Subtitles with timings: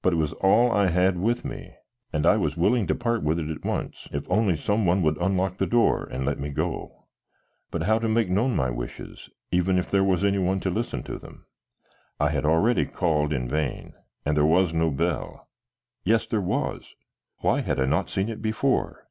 [0.00, 1.74] But it was all I had with me,
[2.10, 5.18] and I was willing to part with it at once if only some one would
[5.18, 7.04] unlock the door and let me go.
[7.70, 11.02] But how to make known my wishes even if there was any one to listen
[11.02, 11.44] to them?
[12.18, 13.92] I had already called in vain,
[14.24, 15.50] and there was no bell
[16.02, 16.94] yes, there was;
[17.40, 19.06] why had I not seen it before?